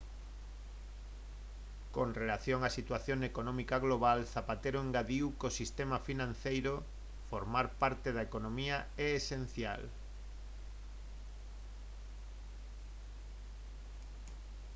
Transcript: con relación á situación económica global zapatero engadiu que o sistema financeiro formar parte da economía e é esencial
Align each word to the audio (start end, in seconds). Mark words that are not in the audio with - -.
con 1.95 2.07
relación 2.21 2.59
á 2.67 2.69
situación 2.79 3.19
económica 3.31 3.75
global 3.85 4.19
zapatero 4.35 4.77
engadiu 4.85 5.25
que 5.37 5.45
o 5.49 5.55
sistema 5.61 5.97
financeiro 6.07 6.73
formar 7.29 7.67
parte 7.81 8.09
da 8.15 8.25
economía 8.29 8.77
e 9.03 9.05
é 9.07 9.09
esencial 9.21 9.81